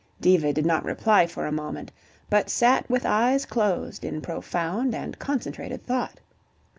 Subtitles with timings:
[0.19, 1.91] Diva did not reply for a moment,
[2.27, 6.19] but sat with eyes closed in profound and concentrated thought.